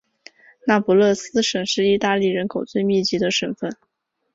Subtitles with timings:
[0.65, 3.77] 那不勒斯省是意大利人口最密集的省份。